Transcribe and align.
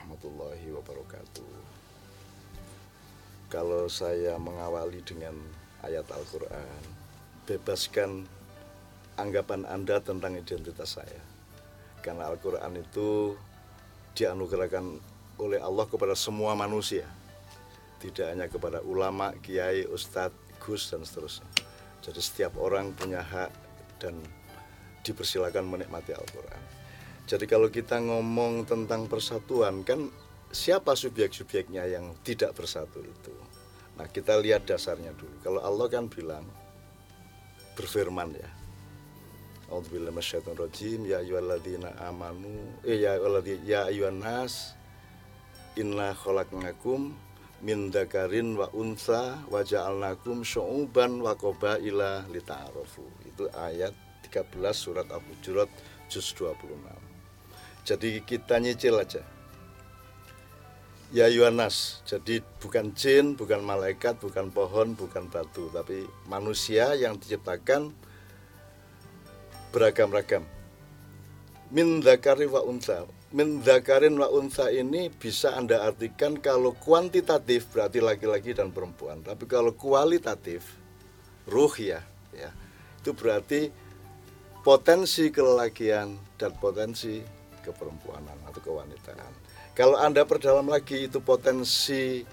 warahmatullahi 0.00 0.72
wabarakatuh. 0.72 1.52
Kalau 3.52 3.84
saya 3.92 4.40
mengawali 4.40 5.04
dengan 5.04 5.36
ayat 5.84 6.08
Al-Quran, 6.08 6.80
bebaskan 7.44 8.24
anggapan 9.20 9.68
Anda 9.68 10.00
tentang 10.00 10.40
identitas 10.40 10.96
saya. 10.96 11.20
Karena 12.00 12.32
Al-Quran 12.32 12.80
itu 12.80 13.36
dianugerahkan 14.16 14.96
oleh 15.36 15.60
Allah 15.60 15.84
kepada 15.84 16.16
semua 16.16 16.56
manusia. 16.56 17.04
Tidak 18.00 18.32
hanya 18.32 18.48
kepada 18.48 18.80
ulama, 18.80 19.36
kiai, 19.44 19.84
ustadz, 19.84 20.32
gus, 20.64 20.88
dan 20.88 21.04
seterusnya. 21.04 21.48
Jadi 22.00 22.20
setiap 22.24 22.56
orang 22.56 22.96
punya 22.96 23.20
hak 23.20 23.52
dan 24.00 24.16
dipersilakan 25.04 25.68
menikmati 25.68 26.16
Al-Quran. 26.16 26.79
Jadi 27.30 27.46
kalau 27.46 27.70
kita 27.70 28.02
ngomong 28.02 28.66
tentang 28.66 29.06
persatuan, 29.06 29.86
kan 29.86 30.10
siapa 30.50 30.98
subjek-subjeknya 30.98 31.86
yang 31.86 32.18
tidak 32.26 32.58
bersatu 32.58 32.98
itu? 33.06 33.30
Nah 33.94 34.10
kita 34.10 34.34
lihat 34.42 34.66
dasarnya 34.66 35.14
dulu. 35.14 35.38
Kalau 35.38 35.62
Allah 35.62 35.86
kan 35.86 36.10
bilang, 36.10 36.42
berfirman 37.78 38.34
ya, 38.34 38.50
A'udzubillahi 39.70 40.10
minasyaitonirrajim 40.10 41.06
ya 41.06 41.22
ayyuhalladzina 41.22 41.94
amanu 42.10 42.50
eh 42.82 42.98
ya 42.98 43.14
ayyuhalladzina 43.14 43.62
ya 43.62 43.80
ayyuhan 43.86 44.18
nas 44.18 44.74
inna 45.78 46.10
khalaqnakum 46.10 47.14
min 47.62 47.94
dzakarin 47.94 48.58
wa 48.58 48.66
unsa 48.74 49.38
wa 49.46 49.62
ja'alnakum 49.62 50.42
syu'uban 50.42 51.22
wa 51.22 51.38
qabaila 51.38 52.26
lita'arafu. 52.34 53.06
Itu 53.22 53.46
ayat 53.54 53.94
13 54.26 54.58
surat 54.74 55.06
Al-Hujurat 55.06 55.70
juz 56.10 56.34
26. 56.34 57.09
Jadi 57.84 58.22
kita 58.22 58.60
nyicil 58.60 59.00
aja. 59.00 59.22
Ya 61.10 61.26
Yohanes, 61.26 62.06
jadi 62.06 62.38
bukan 62.62 62.94
jin, 62.94 63.34
bukan 63.34 63.66
malaikat, 63.66 64.22
bukan 64.22 64.54
pohon, 64.54 64.94
bukan 64.94 65.26
batu, 65.26 65.66
tapi 65.74 66.06
manusia 66.30 66.94
yang 66.94 67.18
diciptakan 67.18 67.90
beragam-ragam. 69.74 70.46
Min 71.74 71.98
zakari 71.98 72.46
wa 72.46 72.62
unsa. 72.62 73.10
Min 73.34 73.58
zakarin 73.62 74.18
wa 74.22 74.30
unsa 74.30 74.70
ini 74.70 75.10
bisa 75.10 75.58
Anda 75.58 75.82
artikan 75.82 76.38
kalau 76.38 76.78
kuantitatif 76.78 77.70
berarti 77.74 77.98
laki-laki 77.98 78.54
dan 78.54 78.70
perempuan. 78.70 79.22
Tapi 79.26 79.50
kalau 79.50 79.74
kualitatif, 79.74 80.62
ruh 81.50 81.74
ya, 81.74 82.02
ya 82.30 82.50
itu 83.00 83.16
berarti 83.16 83.72
potensi 84.60 85.32
kelelakian 85.32 86.20
dan 86.36 86.52
potensi 86.60 87.39
keperempuanan 87.62 88.36
atau 88.48 88.60
kewanitaan. 88.60 89.32
Kalau 89.76 89.96
Anda 89.96 90.26
perdalam 90.26 90.66
lagi 90.66 91.08
itu 91.08 91.22
potensi 91.22 92.26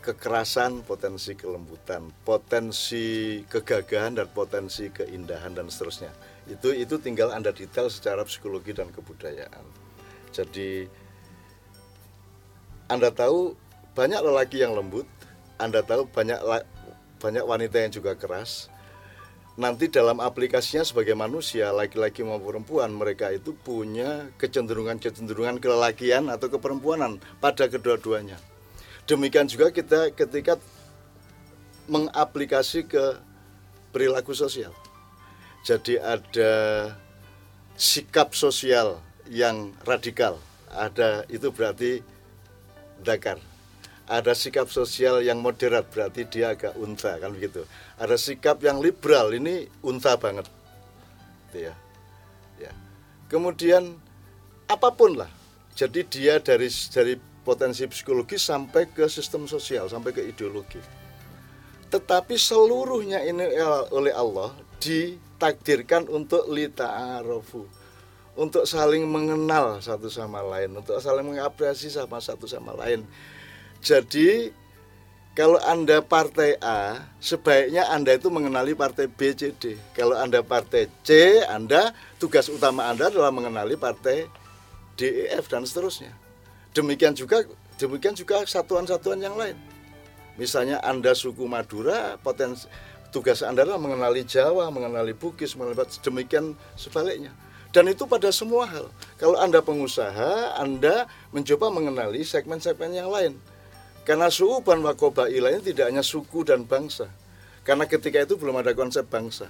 kekerasan, 0.00 0.80
potensi 0.88 1.36
kelembutan, 1.36 2.08
potensi 2.24 3.40
kegagahan 3.44 4.16
dan 4.16 4.26
potensi 4.32 4.88
keindahan 4.88 5.52
dan 5.52 5.68
seterusnya. 5.68 6.08
Itu 6.48 6.72
itu 6.72 6.96
tinggal 6.96 7.30
Anda 7.36 7.52
detail 7.52 7.92
secara 7.92 8.24
psikologi 8.24 8.72
dan 8.72 8.88
kebudayaan. 8.90 9.64
Jadi 10.32 10.88
Anda 12.88 13.12
tahu 13.12 13.54
banyak 13.92 14.20
lelaki 14.24 14.64
yang 14.64 14.72
lembut, 14.72 15.06
Anda 15.60 15.84
tahu 15.84 16.08
banyak 16.08 16.40
banyak 17.20 17.44
wanita 17.44 17.76
yang 17.84 17.92
juga 17.92 18.16
keras. 18.16 18.72
Nanti 19.60 19.92
dalam 19.92 20.24
aplikasinya 20.24 20.80
sebagai 20.88 21.12
manusia, 21.12 21.68
laki-laki 21.68 22.24
maupun 22.24 22.48
perempuan, 22.48 22.96
mereka 22.96 23.28
itu 23.28 23.52
punya 23.52 24.32
kecenderungan-kecenderungan 24.40 25.60
kelelakian 25.60 26.32
atau 26.32 26.48
keperempuanan 26.48 27.20
pada 27.44 27.68
kedua-duanya 27.68 28.40
Demikian 29.10 29.50
juga 29.50 29.74
kita 29.74 30.14
ketika 30.14 30.54
mengaplikasi 31.90 32.86
ke 32.86 33.18
perilaku 33.90 34.30
sosial. 34.38 34.70
Jadi 35.66 35.98
ada 35.98 36.52
sikap 37.74 38.38
sosial 38.38 39.02
yang 39.26 39.74
radikal. 39.82 40.38
Ada 40.70 41.26
itu 41.26 41.50
berarti 41.50 42.06
dakar. 43.02 43.49
Ada 44.10 44.34
sikap 44.34 44.66
sosial 44.66 45.22
yang 45.22 45.38
moderat 45.38 45.86
berarti 45.86 46.26
dia 46.26 46.50
agak 46.58 46.74
unta 46.74 47.14
kan 47.22 47.30
begitu. 47.30 47.62
Ada 47.94 48.18
sikap 48.18 48.58
yang 48.58 48.82
liberal 48.82 49.30
ini 49.30 49.70
unta 49.86 50.18
banget. 50.18 50.50
Gitu 51.46 51.70
ya. 51.70 51.74
Ya. 52.58 52.74
Kemudian 53.30 53.94
apa 54.66 54.90
pun 54.90 55.14
lah. 55.14 55.30
Jadi 55.78 56.02
dia 56.10 56.42
dari 56.42 56.66
dari 56.90 57.14
potensi 57.46 57.86
psikologi 57.86 58.34
sampai 58.34 58.90
ke 58.90 59.06
sistem 59.06 59.46
sosial, 59.46 59.86
sampai 59.86 60.10
ke 60.10 60.26
ideologi. 60.26 60.82
Tetapi 61.90 62.34
seluruhnya 62.34 63.22
ini 63.22 63.46
oleh 63.94 64.10
Allah 64.10 64.50
ditakdirkan 64.82 66.10
untuk 66.10 66.50
lita'arofu. 66.50 67.66
Untuk 68.38 68.64
saling 68.64 69.04
mengenal 69.10 69.82
satu 69.82 70.06
sama 70.06 70.40
lain, 70.40 70.78
untuk 70.78 70.96
saling 71.02 71.26
mengapresiasi 71.26 71.90
sama 71.90 72.22
satu 72.22 72.46
sama 72.46 72.72
lain. 72.78 73.02
Jadi 73.80 74.52
kalau 75.32 75.56
Anda 75.64 76.04
partai 76.04 76.60
A, 76.60 77.06
sebaiknya 77.16 77.88
Anda 77.88 78.18
itu 78.18 78.28
mengenali 78.28 78.76
partai 78.76 79.08
B, 79.08 79.32
C, 79.32 79.56
D. 79.56 79.78
Kalau 79.96 80.18
Anda 80.20 80.44
partai 80.44 80.90
C, 81.00 81.40
Anda 81.48 81.96
tugas 82.20 82.52
utama 82.52 82.92
Anda 82.92 83.08
adalah 83.08 83.32
mengenali 83.32 83.78
partai 83.80 84.28
D, 85.00 85.00
E, 85.08 85.24
F 85.40 85.48
dan 85.48 85.64
seterusnya. 85.64 86.12
Demikian 86.76 87.16
juga 87.16 87.46
demikian 87.80 88.12
juga 88.12 88.44
satuan-satuan 88.44 89.16
yang 89.16 89.32
lain. 89.38 89.56
Misalnya 90.36 90.76
Anda 90.84 91.16
suku 91.16 91.48
Madura, 91.48 92.20
potensi 92.20 92.68
tugas 93.08 93.40
Anda 93.40 93.64
adalah 93.64 93.80
mengenali 93.80 94.28
Jawa, 94.28 94.68
mengenali 94.68 95.16
Bugis, 95.16 95.56
mengenali 95.56 95.88
demikian 96.04 96.52
sebaliknya. 96.76 97.32
Dan 97.70 97.86
itu 97.86 98.02
pada 98.04 98.34
semua 98.34 98.66
hal. 98.66 98.90
Kalau 99.14 99.38
Anda 99.38 99.62
pengusaha, 99.62 100.58
Anda 100.58 101.06
mencoba 101.30 101.70
mengenali 101.70 102.26
segmen-segmen 102.26 102.90
yang 102.90 103.06
lain. 103.06 103.38
Karena 104.02 104.32
suuban 104.32 104.80
wakoba 104.82 105.28
ini 105.28 105.60
tidak 105.60 105.92
hanya 105.92 106.02
suku 106.02 106.42
dan 106.42 106.66
bangsa. 106.66 107.08
Karena 107.62 107.84
ketika 107.84 108.24
itu 108.24 108.40
belum 108.40 108.58
ada 108.60 108.72
konsep 108.72 109.06
bangsa. 109.06 109.46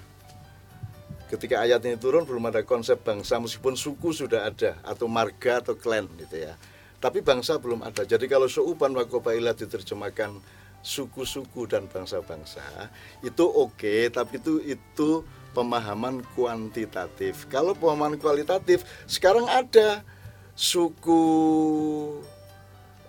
Ketika 1.30 1.62
ayat 1.62 1.86
ini 1.86 1.94
turun 1.94 2.26
belum 2.26 2.50
ada 2.50 2.66
konsep 2.66 3.00
bangsa 3.06 3.38
meskipun 3.38 3.78
suku 3.78 4.10
sudah 4.10 4.50
ada 4.50 4.82
atau 4.82 5.06
marga 5.06 5.62
atau 5.62 5.78
klan 5.78 6.10
gitu 6.18 6.42
ya 6.42 6.58
tapi 7.00 7.24
bangsa 7.24 7.56
belum 7.56 7.80
ada. 7.80 8.04
Jadi 8.04 8.28
kalau 8.28 8.46
su'uban 8.46 8.92
wa 8.92 9.08
qabaila 9.08 9.56
diterjemahkan 9.56 10.36
suku-suku 10.80 11.68
dan 11.68 11.88
bangsa-bangsa 11.88 12.88
itu 13.20 13.44
oke, 13.44 13.76
okay, 13.76 14.08
tapi 14.12 14.40
itu 14.40 14.60
itu 14.64 15.24
pemahaman 15.56 16.20
kuantitatif. 16.36 17.48
Kalau 17.48 17.72
pemahaman 17.72 18.20
kualitatif, 18.20 18.84
sekarang 19.08 19.48
ada 19.48 20.04
suku 20.52 21.24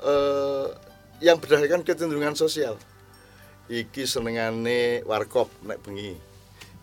eh, 0.03 0.67
yang 1.21 1.37
berdasarkan 1.37 1.85
kecenderungan 1.85 2.33
sosial. 2.33 2.75
Iki 3.71 4.03
senengane 4.03 5.05
warkop 5.07 5.47
nek 5.63 5.79
bengi. 5.79 6.17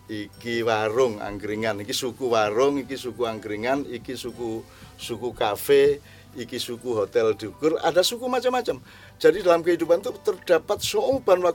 Iki 0.09 0.65
warung 0.65 1.21
angkringan, 1.21 1.85
iki 1.85 1.93
suku 1.93 2.33
warung, 2.33 2.81
iki 2.81 2.97
suku 2.97 3.29
angkringan, 3.29 3.85
iki 3.85 4.17
suku 4.17 4.65
suku 4.97 5.29
kafe, 5.37 6.01
iki 6.37 6.61
suku 6.61 6.93
hotel 6.93 7.33
diukur 7.33 7.81
ada 7.81 8.05
suku 8.05 8.29
macam-macam 8.29 8.77
jadi 9.17 9.41
dalam 9.41 9.65
kehidupan 9.65 10.05
itu 10.05 10.13
terdapat 10.21 10.77
su'uban 10.77 11.41
wa 11.41 11.53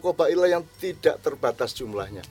yang 0.50 0.66
tidak 0.82 1.22
terbatas 1.22 1.78
jumlahnya 1.78 2.26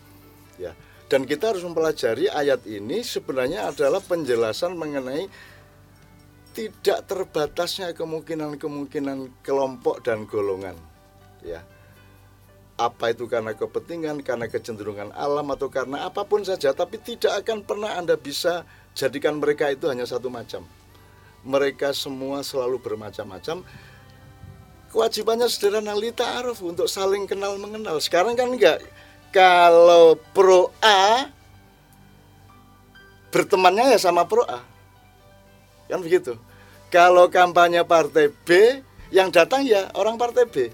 ya 0.60 0.75
dan 1.07 1.24
kita 1.24 1.56
harus 1.56 1.63
mempelajari 1.63 2.28
ayat 2.28 2.68
ini 2.68 3.00
sebenarnya 3.06 3.72
adalah 3.72 4.04
penjelasan 4.04 4.75
mengenai 4.75 5.30
tidak 6.54 7.10
terbatasnya 7.10 7.98
kemungkinan-kemungkinan 7.98 9.42
kelompok 9.42 10.06
dan 10.06 10.30
golongan 10.30 10.78
ya. 11.42 11.66
Apa 12.74 13.14
itu 13.14 13.30
karena 13.30 13.54
kepentingan, 13.54 14.26
karena 14.26 14.50
kecenderungan 14.50 15.14
alam 15.14 15.46
atau 15.54 15.70
karena 15.70 16.10
apa 16.10 16.26
pun 16.26 16.42
saja, 16.42 16.74
tapi 16.74 16.98
tidak 16.98 17.46
akan 17.46 17.62
pernah 17.62 17.98
Anda 17.98 18.18
bisa 18.18 18.66
jadikan 18.98 19.38
mereka 19.38 19.70
itu 19.70 19.86
hanya 19.90 20.10
satu 20.10 20.34
macam. 20.34 20.66
Mereka 21.46 21.94
semua 21.94 22.42
selalu 22.42 22.82
bermacam-macam. 22.82 23.62
Kewajibannya 24.90 25.50
sederhana 25.50 25.94
lita 25.94 26.26
aruf 26.42 26.66
untuk 26.66 26.90
saling 26.90 27.30
kenal 27.30 27.62
mengenal 27.62 28.02
sekarang 28.02 28.34
kan 28.34 28.50
enggak. 28.50 28.82
Kalau 29.34 30.18
pro 30.34 30.70
A 30.82 31.30
bertemannya 33.34 33.98
ya 33.98 34.00
sama 34.02 34.30
pro 34.30 34.46
A 34.46 34.73
kan 35.89 36.00
begitu. 36.01 36.38
Kalau 36.94 37.30
kampanye 37.30 37.81
partai 37.83 38.30
B 38.30 38.81
yang 39.09 39.33
datang 39.33 39.65
ya 39.65 39.89
orang 39.97 40.18
partai 40.18 40.45
B. 40.45 40.69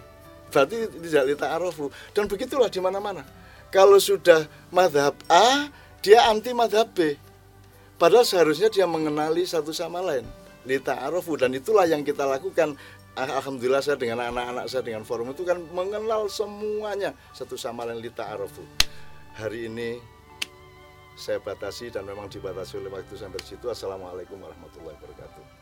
Berarti 0.50 0.90
tidak 1.06 1.24
lita 1.30 1.48
arofu 1.54 1.94
dan 2.12 2.26
begitulah 2.26 2.68
di 2.68 2.82
mana-mana. 2.82 3.24
Kalau 3.70 4.02
sudah 4.02 4.50
madhab 4.74 5.14
A 5.30 5.70
dia 6.02 6.28
anti 6.28 6.52
madhab 6.52 6.90
B. 6.92 7.16
Padahal 8.00 8.24
seharusnya 8.24 8.72
dia 8.72 8.88
mengenali 8.88 9.44
satu 9.46 9.76
sama 9.76 10.00
lain. 10.02 10.26
Lita 10.68 11.00
arofu 11.06 11.36
dan 11.40 11.54
itulah 11.56 11.86
yang 11.86 12.02
kita 12.02 12.26
lakukan. 12.26 12.76
Alhamdulillah 13.20 13.84
saya 13.84 14.00
dengan 14.00 14.24
anak-anak 14.32 14.72
saya 14.72 14.80
dengan 14.80 15.04
forum 15.04 15.36
itu 15.36 15.44
kan 15.44 15.60
mengenal 15.76 16.32
semuanya. 16.32 17.12
Satu 17.36 17.60
sama 17.60 17.84
lain 17.84 18.00
lita 18.00 18.24
arafu 18.24 18.64
hari 19.40 19.72
ini 19.72 20.19
saya 21.20 21.44
batasi 21.44 21.92
dan 21.92 22.08
memang 22.08 22.32
dibatasi 22.32 22.80
oleh 22.80 22.88
waktu 22.88 23.20
sampai 23.20 23.44
situ. 23.44 23.68
Assalamualaikum 23.68 24.40
warahmatullahi 24.40 24.96
wabarakatuh 24.96 25.59